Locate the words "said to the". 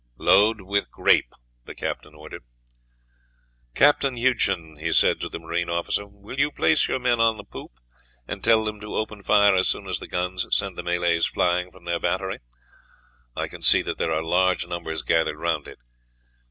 4.91-5.37